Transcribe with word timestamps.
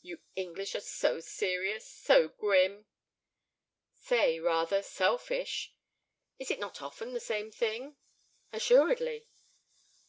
"You 0.00 0.20
English 0.36 0.76
are 0.76 0.80
so 0.80 1.18
serious, 1.18 1.84
so 1.84 2.28
grim." 2.28 2.86
"Say, 3.92 4.38
rather—selfish." 4.38 5.74
"Is 6.38 6.52
it 6.52 6.60
not 6.60 6.80
often 6.80 7.14
the 7.14 7.18
same 7.18 7.50
thing?" 7.50 7.96
"Assuredly." 8.52 9.26